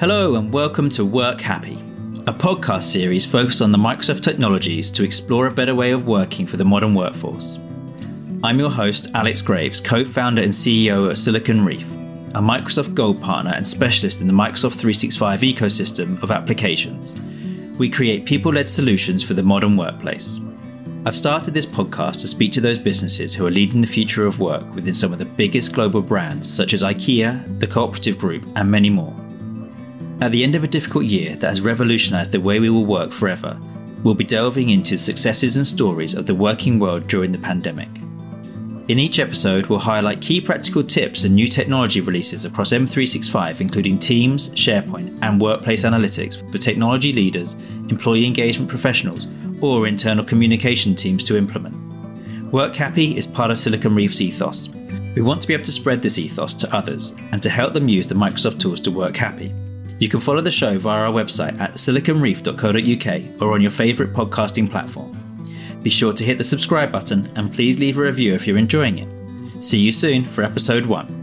Hello, 0.00 0.36
and 0.36 0.50
welcome 0.50 0.88
to 0.88 1.04
Work 1.04 1.42
Happy, 1.42 1.74
a 2.26 2.32
podcast 2.32 2.84
series 2.84 3.26
focused 3.26 3.60
on 3.60 3.70
the 3.70 3.76
Microsoft 3.76 4.22
technologies 4.22 4.90
to 4.92 5.04
explore 5.04 5.46
a 5.46 5.50
better 5.50 5.74
way 5.74 5.90
of 5.90 6.06
working 6.06 6.46
for 6.46 6.56
the 6.56 6.64
modern 6.64 6.94
workforce. 6.94 7.58
I'm 8.42 8.58
your 8.58 8.70
host, 8.70 9.10
Alex 9.12 9.42
Graves, 9.42 9.78
co 9.78 10.06
founder 10.06 10.40
and 10.40 10.54
CEO 10.54 11.10
of 11.10 11.18
Silicon 11.18 11.62
Reef, 11.66 11.86
a 12.34 12.40
Microsoft 12.40 12.94
Gold 12.94 13.20
partner 13.20 13.52
and 13.54 13.68
specialist 13.68 14.22
in 14.22 14.26
the 14.26 14.32
Microsoft 14.32 14.76
365 14.76 15.40
ecosystem 15.42 16.22
of 16.22 16.30
applications. 16.30 17.12
We 17.78 17.90
create 17.90 18.24
people 18.24 18.54
led 18.54 18.70
solutions 18.70 19.22
for 19.22 19.34
the 19.34 19.42
modern 19.42 19.76
workplace. 19.76 20.40
I've 21.04 21.14
started 21.14 21.52
this 21.52 21.66
podcast 21.66 22.22
to 22.22 22.28
speak 22.28 22.52
to 22.52 22.62
those 22.62 22.78
businesses 22.78 23.34
who 23.34 23.46
are 23.46 23.50
leading 23.50 23.82
the 23.82 23.86
future 23.86 24.24
of 24.24 24.40
work 24.40 24.64
within 24.74 24.94
some 24.94 25.12
of 25.12 25.18
the 25.18 25.26
biggest 25.26 25.74
global 25.74 26.00
brands 26.00 26.50
such 26.50 26.72
as 26.72 26.82
IKEA, 26.82 27.60
the 27.60 27.66
Cooperative 27.66 28.16
Group, 28.16 28.46
and 28.56 28.70
many 28.70 28.88
more. 28.88 29.14
At 30.20 30.32
the 30.32 30.44
end 30.44 30.54
of 30.54 30.64
a 30.64 30.68
difficult 30.68 31.06
year 31.06 31.34
that 31.36 31.48
has 31.48 31.62
revolutionised 31.62 32.30
the 32.30 32.40
way 32.40 32.60
we 32.60 32.68
will 32.68 32.84
work 32.84 33.10
forever, 33.10 33.58
we'll 34.02 34.12
be 34.12 34.22
delving 34.22 34.68
into 34.68 34.98
successes 34.98 35.56
and 35.56 35.66
stories 35.66 36.12
of 36.12 36.26
the 36.26 36.34
working 36.34 36.78
world 36.78 37.08
during 37.08 37.32
the 37.32 37.38
pandemic. 37.38 37.88
In 38.88 38.98
each 38.98 39.18
episode, 39.18 39.66
we'll 39.66 39.78
highlight 39.78 40.20
key 40.20 40.38
practical 40.38 40.84
tips 40.84 41.24
and 41.24 41.34
new 41.34 41.46
technology 41.46 42.02
releases 42.02 42.44
across 42.44 42.72
M365, 42.72 43.62
including 43.62 43.98
Teams, 43.98 44.50
SharePoint, 44.50 45.18
and 45.22 45.40
Workplace 45.40 45.84
Analytics 45.84 46.50
for 46.52 46.58
technology 46.58 47.14
leaders, 47.14 47.54
employee 47.88 48.26
engagement 48.26 48.68
professionals, 48.68 49.26
or 49.62 49.86
internal 49.86 50.24
communication 50.24 50.94
teams 50.94 51.24
to 51.24 51.38
implement. 51.38 51.74
Work 52.52 52.76
Happy 52.76 53.16
is 53.16 53.26
part 53.26 53.50
of 53.50 53.56
Silicon 53.56 53.94
Reef's 53.94 54.20
ethos. 54.20 54.68
We 55.14 55.22
want 55.22 55.40
to 55.40 55.48
be 55.48 55.54
able 55.54 55.64
to 55.64 55.72
spread 55.72 56.02
this 56.02 56.18
ethos 56.18 56.52
to 56.54 56.76
others 56.76 57.14
and 57.32 57.42
to 57.42 57.48
help 57.48 57.72
them 57.72 57.88
use 57.88 58.06
the 58.06 58.14
Microsoft 58.14 58.60
tools 58.60 58.80
to 58.80 58.90
work 58.90 59.16
happy. 59.16 59.54
You 60.00 60.08
can 60.08 60.18
follow 60.18 60.40
the 60.40 60.50
show 60.50 60.78
via 60.78 61.02
our 61.02 61.12
website 61.12 61.60
at 61.60 61.74
siliconreef.co.uk 61.74 63.42
or 63.42 63.52
on 63.52 63.60
your 63.60 63.70
favourite 63.70 64.14
podcasting 64.14 64.70
platform. 64.70 65.14
Be 65.82 65.90
sure 65.90 66.14
to 66.14 66.24
hit 66.24 66.38
the 66.38 66.44
subscribe 66.44 66.90
button 66.90 67.30
and 67.36 67.52
please 67.52 67.78
leave 67.78 67.98
a 67.98 68.02
review 68.02 68.34
if 68.34 68.46
you're 68.46 68.56
enjoying 68.56 68.98
it. 68.98 69.62
See 69.62 69.78
you 69.78 69.92
soon 69.92 70.24
for 70.24 70.42
episode 70.42 70.86
1. 70.86 71.19